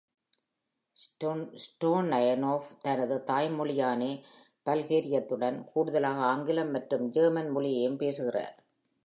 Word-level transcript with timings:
Stoyanov 1.63 2.69
தனது 2.81 3.17
தாய்மொழயானி 3.27 4.09
பல்கேரியத்துடன் 4.65 5.59
கூடுதலாக 5.71 6.19
ஆங்கிலம் 6.31 6.71
மற்றும் 6.71 7.05
ஜெர்மன் 7.09 7.49
மொழியையும் 7.49 7.97
பேசுகிறார். 7.97 8.55